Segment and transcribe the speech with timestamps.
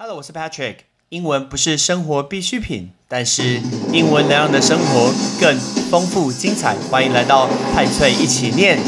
[0.00, 0.76] Hello，我是 Patrick。
[1.08, 3.60] 英文不是生活必需品，但是
[3.92, 5.58] 英文能让你的生活更
[5.90, 6.76] 丰富精彩。
[6.88, 8.78] 欢迎来到派翠一起念。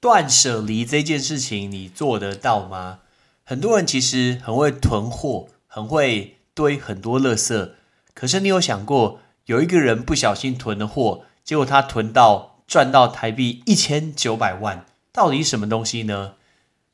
[0.00, 2.98] 断舍离这件事情，你做得到吗？
[3.44, 7.70] 很多人其实很会囤货，很会堆很多垃圾。
[8.18, 16.36] 可是你有想过，有一个人不小心囤了货，结果他囤到赚到台币一千九百万，到底什么东西呢？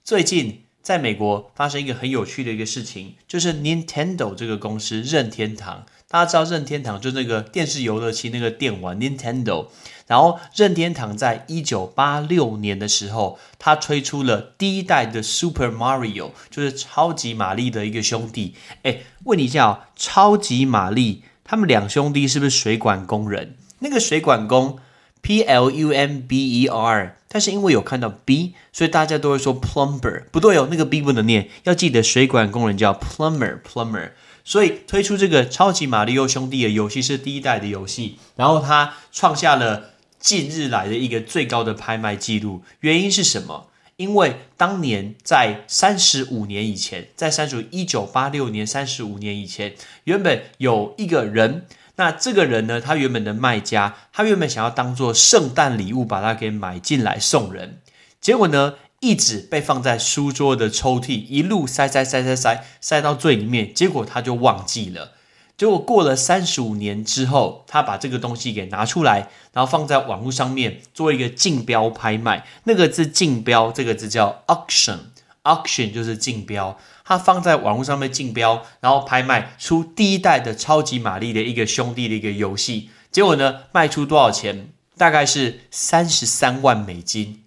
[0.03, 9.69] 最近在美国发生一个很有趣的一个事情，就是 Nintendo 这个公司任天堂，大家知道任天堂就那个电视游乐器那个电玩 Nintendo。
[10.09, 18.55] 然后任天堂在一九八六年的时候，他推出了第一代的 Super Mario，就是超级玛丽的一个兄弟。
[18.83, 23.57] 哎，问你一下哦，超级玛丽他们两兄弟是不是水管工人？
[23.79, 24.79] 那个水管工
[25.23, 34.11] P L U M B E R，但是因为有看到 B，所以大家都会说 plumber，不对哦，那个 B 不能念，要记得水管工人叫 plumber，plumber。
[34.45, 39.89] 所以推出这个超级玛丽欧兄弟的游戏是第一代的游戏，然后他创下了。
[40.23, 43.67] 近日来的一个最高的拍卖记录，原因是什么？
[43.97, 57.81] 因为当年在三十五年以前，在三十一九八六年三十五年以前，原本有一个人，那这个人呢，他原本的卖家，他原本想要当做圣诞礼物把它给买进来送人，
[58.21, 65.13] 结果呢，一直被放在书桌的抽屉，一路塞塞塞塞塞塞到最里面，结果他就忘记了。
[65.55, 72.47] 结果过了三十五年之后，他把这个东西给拿出来，然后放在网络上面做一个竞标拍卖。
[72.65, 74.99] 那个字“竞标”这个字叫 auction
[75.45, 76.79] auction 就是竞标。
[77.05, 82.91] 他放在网络上面竞标，然后拍卖出第一代的超级玛丽的一个兄弟的一个游戏。
[83.11, 84.69] 结果呢，卖出多少钱？
[84.97, 87.43] 大概是三十三万美金。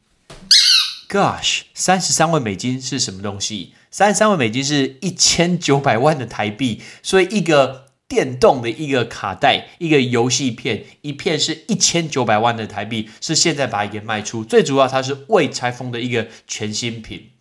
[1.09, 3.73] Gosh，三十三万美金是什么东西？
[3.89, 6.81] 三十三万美金是一千九百万的台币。
[7.01, 7.85] 所以一个。
[8.07, 14.45] 电动的一个卡带，一个游戏片，一片是一千九百万的台币，是现在把它给卖出。
[14.45, 17.31] 最主要，它是未拆封的一个全新品。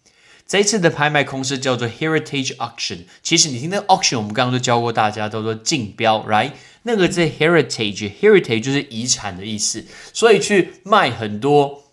[0.47, 2.99] 这一次的拍卖公司叫做 Heritage Auction。
[3.23, 6.53] 其实你听那个 auction，我们刚刚都教过大家，叫做竞标，right？
[6.83, 11.85] 那个字 heritage，heritage 就是遗产的意思，所以去卖很多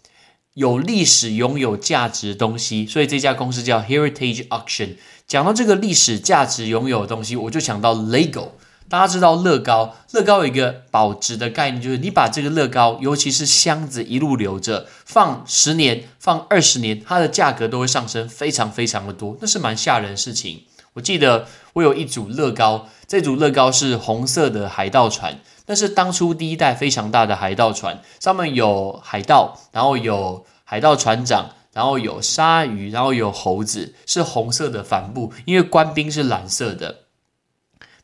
[0.55, 2.85] 有历史、拥有价值的东西。
[2.85, 4.95] 所以这家公司叫 Heritage Auction。
[5.25, 8.49] 讲到这个历史价值拥有的东西，我就想到 Lego。
[8.91, 20.65] 大家知道乐高，乐高有一个保值的概念，就是你把这个乐高，尤其是箱子一路留着，放十年、放二十年，它的价格都会上升非常非常的多，那是蛮吓人的事情。
[20.91, 31.51] 我记得我有一组乐高，这组乐高是红色的海盗船，那是当初第一代非常大的海盗船，上面有海盗，然后有海盗船长。
[31.73, 36.93] 然后有鲨鱼，然后有猴子，是红色的帆布，因为官兵是蓝色的。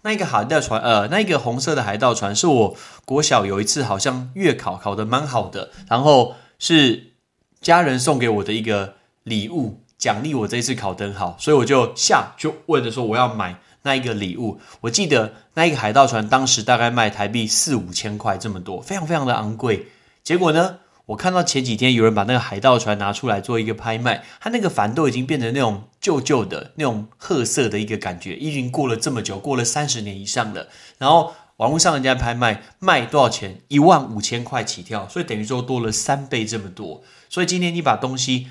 [0.07, 7.11] 那一个海盗船，呃，那一个红色的海盗船，是我国小有一次好像月考考的蛮好的，然后是
[7.59, 14.61] 家人送给我的一个礼物，奖励我这一次考得好，所以我就下就问着说我要买那一个礼物。
[14.79, 19.87] 我记得那一个海盗船当时大概卖台币四五千块这么多，非常非常的昂贵。
[20.23, 20.77] 结果呢？
[21.07, 30.67] 我看到前几天有人把那个海盗船拿出来做一个拍卖，它那个帆都已经变成那种旧旧的那种褐色的一个感觉，已经过了这么久，过了三十年以上了。
[30.97, 33.61] 然后网络上人家拍卖卖多少钱？
[33.69, 37.01] 一万五千块起跳，所以等于说多了三倍这么多。
[37.29, 38.47] 所以今天你把东西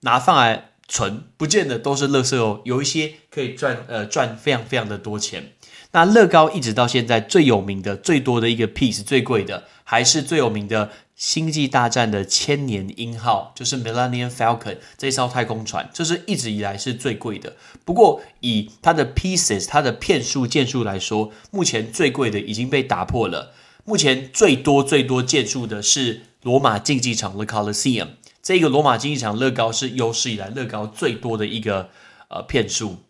[0.00, 5.52] 拿放来存，不见得都是垃圾哦，有一些可以赚呃赚非常非常的多钱。
[5.92, 10.90] 那乐高一直到现在最有名的、最多的一个 piece 最贵的，还是最有名的。
[11.20, 17.56] 星际大战的千年鹰号就是 Millennium Falcon 这艘太空船，这是一直以来是最贵的。
[17.84, 23.52] 不过以它的 pieces、它的片数件数来说，目前最贵的已经被打破了。
[23.84, 28.08] 目前最多最多件数的是罗马竞技场 The Colosseum，
[28.42, 31.90] 这个罗马竞技场乐高是有史以来乐高最多的一个
[32.28, 33.00] 呃片数。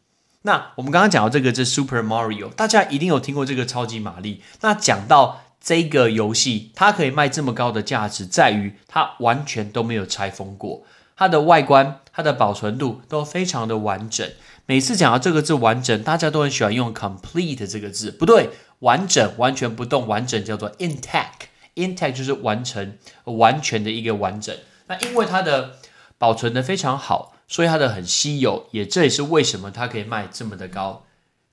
[0.42, 4.42] 那我们刚刚讲到这个是 Super Mario，大家一定有听过这个超级玛丽。
[4.62, 10.84] 那讲到这个游戏它可以卖这么高的价值，在于它完全都没有拆封过，
[11.16, 14.28] 它的外观、它的保存度都非常的完整。
[14.66, 24.56] 每次讲到这个字完整，大家都很喜欢用 complete 这个字，不对，完整、完全不动，完整叫做 intact，intact 就是完成、完全的一个完整。
[24.86, 25.76] 那因为它的
[26.16, 31.04] 保存的非常好，所以它的很稀有，也这也是为什么它可以卖这么的高。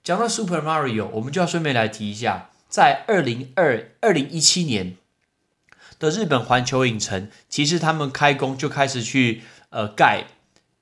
[0.04, 2.52] 讲到 Super Mario，我们就要顺便来提一下。
[2.70, 4.98] 在二零二二零一七年
[6.00, 10.26] 的日本环球影城，其实他们开工就开始去呃盖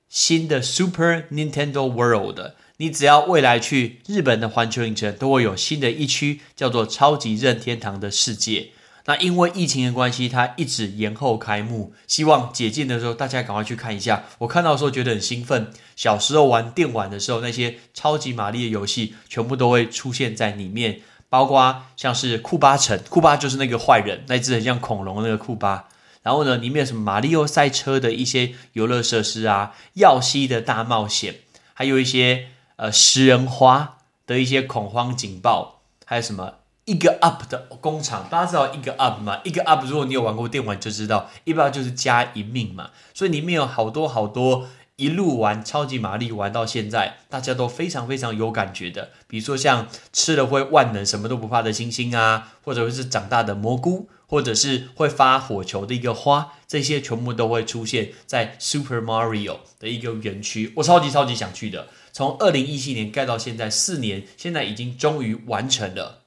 [0.08, 2.52] 新的 Super Nintendo World。
[2.78, 8.70] 你只要未来去日本的环球影城，都会有新的一区叫做超级任天堂的世界。
[9.06, 11.94] 那因为疫情的关系，它一直延后开幕。
[12.08, 14.24] 希望解禁的时候，大家赶快去看一下。
[14.38, 15.70] 我看到的时候觉得很兴奋。
[15.94, 25.88] 小时候玩电玩的时候，那些超级玛丽的游戏全部都会出现在里面，包括像是库巴城，库巴就是那个坏人，那只很像恐龙那个库巴。
[26.22, 31.36] 然后呢，里面有什么马里奥赛车的一些游乐设施啊，耀西的大冒险，
[31.72, 36.54] 还有一些呃食人花的一些恐慌警报，还有什么？
[36.84, 39.40] 一个 up 的工厂，大家知道一个 up 吗？
[39.42, 42.90] 一个 up，如果你有玩过电玩就知道，一般就是加一命嘛。
[43.12, 49.10] 所以里面有好多好多一路玩超级玛丽玩到现在，大家都非常非常有感觉的。
[49.26, 60.72] 比如说像吃了会万能什么都不怕的星星啊，或者是长大的蘑菇，或者是会发火球的一个花，这些全部都会出现在 Super Mario 的一个园区。
[60.76, 66.22] 我超级超级想去的，从二零一七年盖到现在四年，现在已经终于完成了。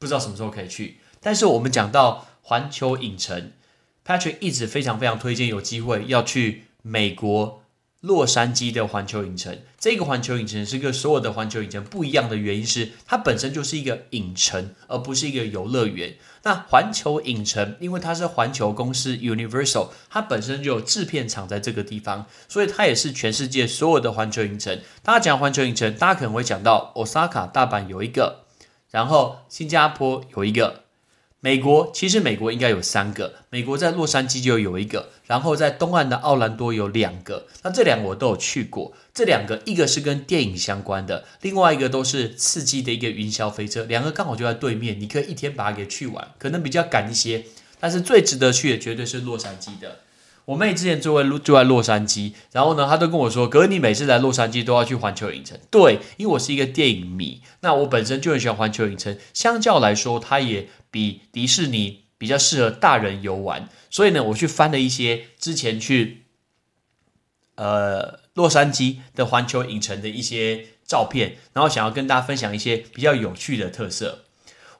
[0.00, 3.52] 不知道什么时候可以去，但是我们讲到环球影城
[4.04, 7.62] ，Patrick 一直非常非常推荐有机会要去美国
[8.00, 9.58] 洛杉矶的环球影城。
[9.78, 16.16] 这个环球影城是跟所有的环球影城不一样的原因是，它本身就是一个影城，而不是一个游乐园。
[16.44, 24.80] 那环球影城因为它是环球公司 Universal，它本身就有制片厂在这个地方，所以它也是全世界所有的环球影城。
[25.02, 28.44] 大家讲环球影城，大家可能会讲到 Osaka 大阪有一个。
[28.90, 30.84] 然后新加坡有一个，
[31.40, 37.46] 美国其实美国应该有三个，美国在洛杉矶就有一个，然后在东岸的奥兰多有两个。
[37.62, 47.44] 那这两个我都有去过，这两个一个是跟电影相关的，另外一个都是刺激的一个云霄飞车，两个刚好就在对面，你可以一天把它给去完，可能比较赶一些，
[47.78, 49.98] 但是最值得去的绝对是洛杉矶的。
[50.48, 59.18] 我妹之前住在住在洛杉矶，然后呢，她都跟我说：“哥，你每次来洛杉矶都要去环球影城。”对，因为我是一个电影迷，那我本身就很喜欢环球影城。
[59.34, 63.68] 相较来说，它也比迪士尼比较适合大人游玩。
[63.90, 66.22] 所以呢，我去翻了一些之前去
[67.56, 74.24] 呃洛杉矶的环球影城的一些照片，然后想要跟大家分享一些比较有趣的特色。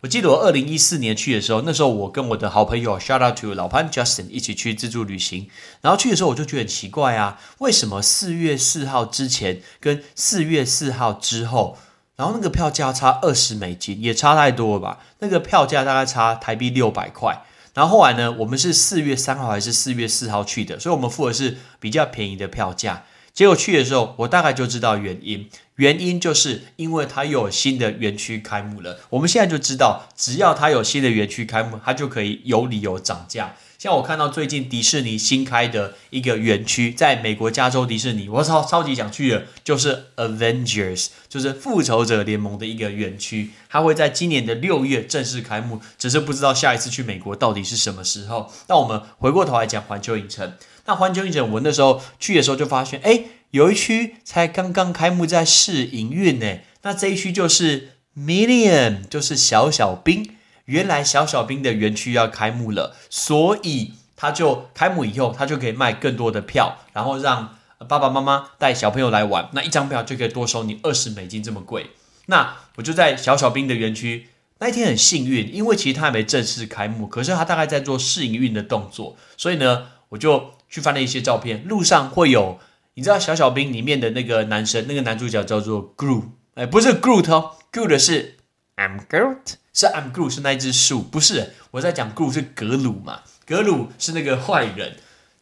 [0.01, 5.51] 我记得我二零一四年去的时候，那时候我跟我的好朋友 shout out to 老潘 Justin 一起去自助旅行。
[5.81, 11.77] 然后去的时候我就觉得很奇怪啊，为什么四月四号之前跟四月四号之后，
[12.15, 15.01] 然后那个票价差二十美金，也差太多了吧？
[15.19, 17.43] 那个票价大概差台币六百块。
[17.75, 23.05] 然后后来呢，我们是四月三号还是四月四号去的，所以我们付的是比较便宜的票价。
[23.39, 28.99] 结果去的时候，我大概就知道原因，原因就是因为它有新的园区开幕了。
[29.11, 33.55] 我们现在就知道，只要它有新的园区开幕，它就可以有理由涨价。
[33.79, 48.53] 像我看到最近迪士尼新开的一个园区，在美国加州迪士尼，我超超级想去的，就是 Avengers，就是复仇者联盟的一个园区，它会在今年的六月正式开幕，只是不知道下一次去美国到底是什么时候。
[48.67, 50.55] 那我们回过头来讲环球影城。
[50.87, 56.59] 那环球影城，我那时候去的时候就发现，哎，有一区才刚刚开幕在试营运呢。
[56.83, 60.33] 那这一区就是 Million，就是小小兵。
[60.69, 67.57] 原来小小兵的园区要开幕了，所以他就开幕以后，他就可以卖更多的票，然后让
[67.89, 69.49] 爸爸妈妈带小朋友来玩。
[69.53, 71.91] 那一张票就可以多收你二十美金，这么贵。
[72.27, 80.55] 那我就在小小兵的园区那一天很幸运，因为其实他还没正式开幕，可是他大概在做试营运的动作，所以呢，我就。
[80.71, 82.59] 去翻了一些照片，路上会有，
[82.93, 86.25] 你知道小小兵里面的那个男生，那个男主角叫做 Groot，
[86.57, 88.37] 哎，不是 Groot 哦，Groot 是
[88.79, 94.97] I'm Groot，是 I'm Groot 是那一只树，不是，我在讲 Groot 是格鲁嘛，格鲁是那个坏人，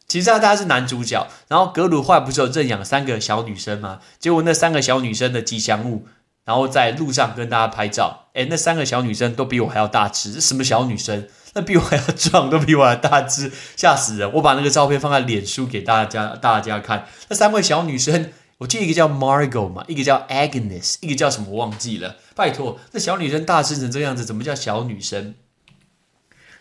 [0.07, 3.99] 其实他他是男主角，然后格鲁坏不是有认养三个小女生吗？
[4.19, 6.07] 结果那三个小女生的吉祥物，
[6.45, 11.27] 然后在路上跟大家拍照，哎，那三个小女生都比我还要大只，什么小女生？
[11.53, 14.31] 那比我还要壮，都比我还大只，吓死人！
[14.33, 17.07] 我把那个照片放在脸书给大家大家看。
[17.29, 22.17] 那三位小女生，我记得一个叫 Margot 嘛，一个叫 Agnes，一个叫什么忘记了。
[22.35, 25.35] 拜托，那小女生大只成这样子，怎么叫小女生？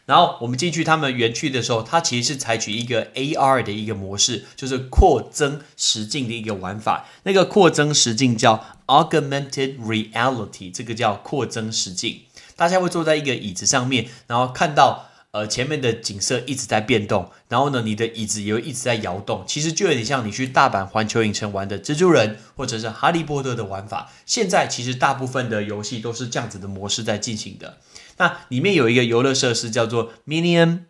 [0.05, 7.07] 然后我们进去他们园区的时候，它其实是采取一个 AR 的一个模式，就是扩增实境的一个玩法。
[7.25, 12.21] 那个扩增实境叫 Augmented Reality，这个叫扩增实境。
[12.55, 19.45] 大家会坐在一个椅子上面，然后看到呃前面的景色一直在变动，然后呢，你的椅子也会一直在摇动。
[19.47, 24.11] 其实就有点像你去大阪环球影城玩的蜘蛛人或者是哈利波特的玩法。
[24.25, 27.77] 现在其实大部分的游戏都是这样子的模式在进行的。
[28.17, 30.85] 那里面有一个游乐设施叫做 Minion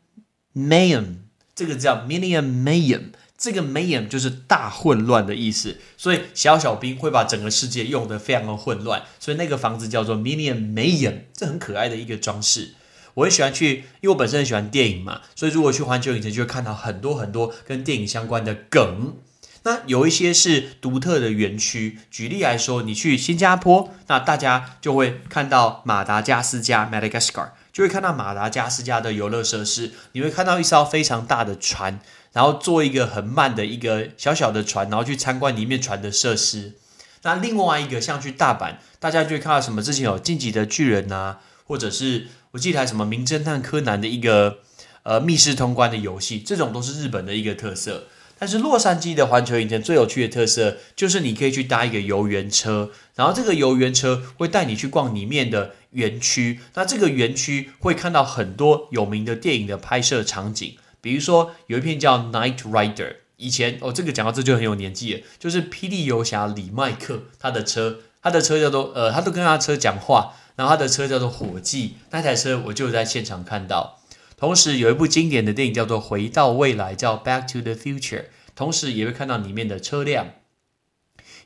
[0.54, 1.16] Mayhem，
[1.56, 12.75] 这个叫 Minion Mayhem，这个 Mayhem 就是大混乱的意思，所以小小兵会把整个世界用得非常的混乱，所以那个房子叫做 Minion Mayhem，这很可爱的一个装饰。
[13.16, 19.16] 我很喜欢去，因为我本身很喜欢电影嘛，所以如果去环球影城，就会看到很多很多跟电影相关的梗。
[19.62, 29.92] 那有一些是独特的园区，举例来说，你去新加坡，那大家就会看到马达加斯加 （Madagascar），就会看到马达加斯加的游乐设施。
[30.12, 31.98] 你会看到一艘非常大的船，
[32.32, 36.74] 然后坐一个很慢的一个小小的船，然后去参观里面船的设施。
[37.22, 39.82] 那另外一个像去大阪，大家就会看到什么？
[39.82, 42.28] 之前有晋级的巨人呐，或者是。
[42.52, 44.58] 我记得还什么《名侦探柯南》的一个
[45.02, 48.04] 呃密室通关的游戏，这种都是日本的一个特色。
[48.38, 56.60] 但是洛杉矶的环球影城最有趣的特色就是你可以去搭一个游园车，然后这个游园车会带你去逛里面的园区。
[56.74, 62.94] 那这个园区会看到很多有名的电影的拍摄场景，比如说有一片叫《Night Rider》，
[63.38, 70.34] 以前哦这个讲到这就很有年纪了，就是霹雳游侠李麦克他的车，他的车叫做呃他都跟他车讲话。
[70.56, 74.00] 然后他的车叫做火计，那台车我就在现场看到。
[74.36, 78.20] 同时有一部经典的电影叫做《回到未来》，叫《Back to the Future》，
[78.54, 80.28] 同时也会看到里面的车辆。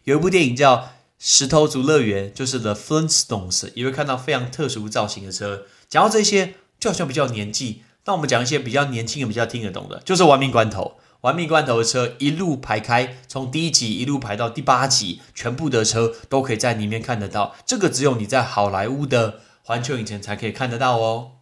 [0.05, 0.77] 有一部电影叫
[1.19, 5.67] 《石头族乐园》，就是《The Flintstones》，也会看到非常特殊造型的车。
[5.89, 10.97] 讲到这些，就好像比较年纪，那我们讲一些比较年轻的、比较听得懂的，就是《亡命关头》。
[11.23, 17.55] 玩命罐头的车一路排开，从第一集一路排到第八集，全部的车都可以在里面看得到。
[17.67, 21.33] 这个只有你在好莱坞的环球影城才可以看得到哦。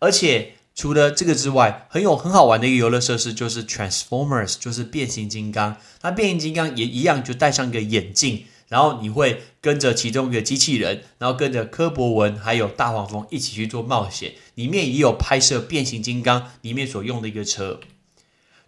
[0.00, 5.76] 而且除了这个之外，很有很好玩的一个游乐设施就是 Transformers，就是变形金刚。
[6.02, 14.34] 那变形金刚也一样，就戴上一个眼镜，然后你会跟着其中一个机器人，然后跟着柯博文还有大黄蜂一起去做冒险。
[14.56, 17.80] 里面也有拍摄变形金刚里面所用的一个车。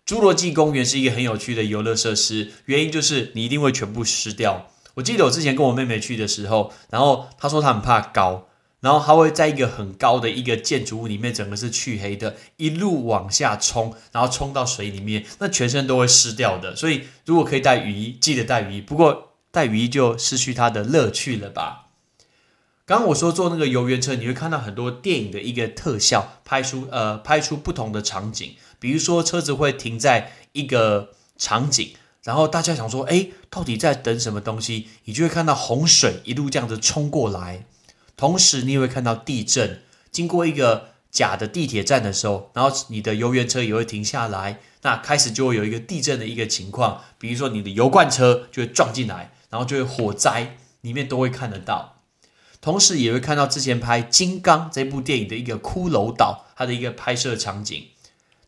[0.09, 4.71] 侏罗纪公园是一个很有趣的游乐设施，原因就是你一定会全部湿掉。
[4.95, 8.49] 我记得我之前跟我妹妹去的时候，然后她说她很怕高，
[8.81, 16.75] 然后她会在一个很高的一个建筑物里面，整个是黢黑的，一路往下冲，然后冲到水里面，那全身都会湿掉的。
[16.75, 18.81] 所以如果可以带雨衣，记得带雨衣。
[18.81, 21.88] 不过带雨衣就失去它的乐趣了吧？
[22.89, 28.57] 刚刚我说坐那个游园车，你会看到很多电影的一个特效，拍出呃拍出不同的场景。
[28.79, 31.91] 比如说，车子会停在一个场景，
[32.25, 37.67] 然后大家想说：“哎，到底在等什么东西？”你就会看到洪水一路这样子冲过来，
[38.17, 39.83] 同时你也会看到地震。
[40.11, 47.03] 经过一个假的地铁站的时候，然后你的游园车也会停下来，那开始就会有一个地震的一个情况。
[47.19, 51.97] 比如说，你的油罐车就会撞进来，然后就会火灾，里面都会看得到。
[52.61, 57.89] 同时也会看到之前拍《金刚》这部电影的一个骷髅岛，它的一个拍摄场景。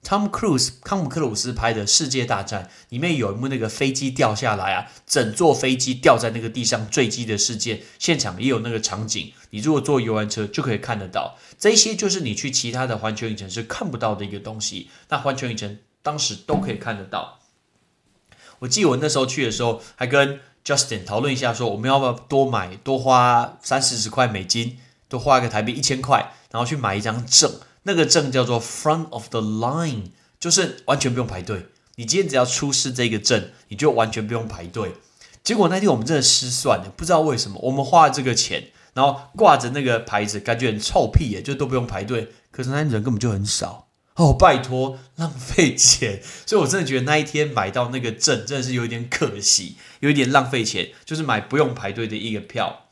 [0.03, 9.31] Tom Cruise 康姆克鲁斯拍的《世界大战》里面有一幕，那个飞机掉下来啊，整座飞机掉在那个地上坠机的事件，现场也有那个场景。
[9.51, 14.89] 你如果坐游玩车就可以看得到，这些就是你去其他的环球影城是看不到的一个东西。
[15.11, 17.39] 那环球影城当时都可以看得到。
[18.61, 27.53] 我记得我那时候去的时候，还跟 Justin 讨论一下，说我们要不要多买多花三四十块美金，多花个台币一千块，然后去买一张证。
[27.85, 31.67] 那个证叫做 front of the line，就是完全不用排队。
[31.97, 34.95] 你今天只要出示这个证，你就完全不用排队。
[35.43, 42.29] 结果那天我们真的失算了，不知道为什么，我们花了这个钱，然后挂着那个牌子，感觉很臭屁耶，就都不用排队。
[42.51, 43.89] 可是那天人根本就很少
[44.21, 46.21] 哦，拜托，浪费钱。
[46.45, 52.89] 所以我真的觉得那一天买到那个证真的是有一点可惜，有一点浪费钱，就是买不用排队的一个票。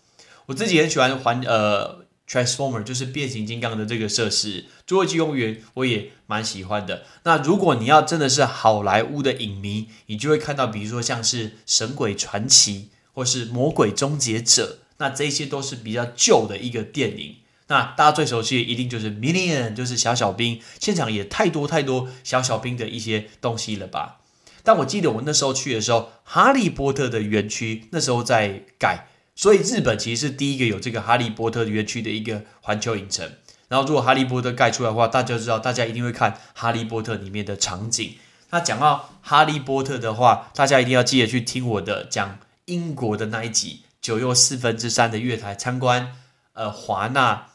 [0.47, 2.07] 我自己很喜欢环呃。
[2.31, 7.05] Transformer 就是变形金刚的这个设施，侏罗纪公园我也蛮喜欢的。
[7.23, 17.37] 那如果你要真的是好莱坞的影迷，你就会看到，比如说像是《神鬼传奇》或是《魔鬼终结者》，那这些都是比较旧的一个电影。
[17.69, 20.61] 那大家最熟悉的一定就是 Minion，就是小小兵。
[20.81, 24.21] 现场也太多太多小小兵的一些东西了吧？
[24.65, 29.07] 但我记得我那时候去的时候，哈利波特的园区那时候在盖。
[29.35, 33.31] 所以日本其实是第一个有这个哈利波特园区的一个环球影城。
[33.69, 38.17] 然后如果哈利波特盖出来的话，大家知道，大家一定会看哈利波特里面的场景。
[38.51, 46.17] 那讲到哈利波特的话，大家一定要记得去听我的讲英国的那一集九又四分之三的月台参观，
[46.55, 47.47] 呃，华纳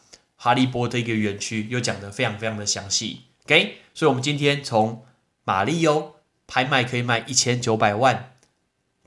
[0.44, 3.22] 哈利波特一个园区，又讲的非常非常的详细。
[3.46, 5.06] OK，所以我们今天从
[5.46, 6.16] 马里欧
[6.48, 8.34] 拍卖可以卖一千九百万，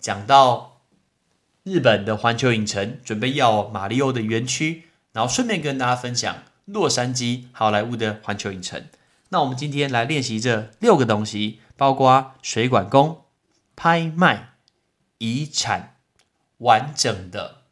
[0.01, 0.73] 讲到。
[1.63, 8.87] 日本的环球影城准备要马里奥的园区，然后顺便跟大家分享洛杉矶好莱坞的环球影城。
[9.31, 13.25] 那我们今天来练习这六个东西，包括水管工、
[13.75, 14.51] 拍卖、
[15.19, 15.97] 遗产、
[16.59, 17.63] 完整的、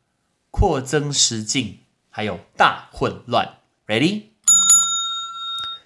[0.50, 1.78] 扩增实境，
[2.13, 3.59] 还有大混乱。
[3.87, 4.29] Ready？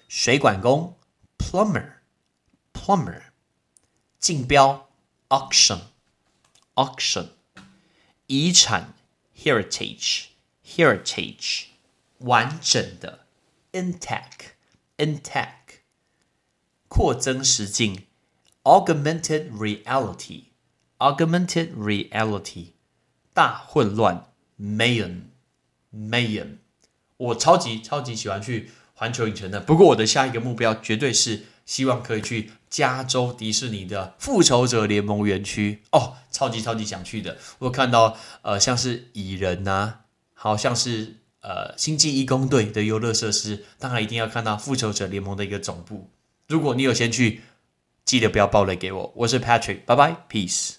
[0.08, 0.98] 水管工
[1.38, 3.22] （plumber），plumber。
[4.18, 4.90] 竞标
[5.28, 7.28] （auction），auction。
[8.26, 8.94] 遗产
[9.36, 11.64] （heritage），heritage。
[12.18, 13.26] 完整的
[13.72, 15.80] （intact），intact。
[16.88, 18.06] 扩增实境，
[18.62, 22.68] augmented reality，augmented reality，
[23.34, 24.32] 大混乱
[25.95, 26.47] ，mayhem，mayhem。
[27.17, 37.37] 我超级超级喜欢去环球影城的，不过我的下一个目标绝对是希望可以去加州迪士尼的复仇者联盟园区哦，超级超级想去的。
[37.59, 39.99] 我看到呃像是蚁人呐，
[40.33, 46.09] 好像是呃星际义工队的游乐设施，当然一定要看到复仇者联盟的一个总部。
[46.47, 47.41] 如果你有先去，
[48.05, 49.13] 记得不要爆雷给我。
[49.17, 50.78] 我是 Patrick，拜拜，Peace。